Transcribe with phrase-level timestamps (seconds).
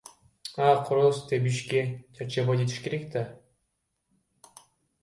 [0.65, 1.81] А короз тебишке
[2.15, 3.05] чарчабай жетиши керек.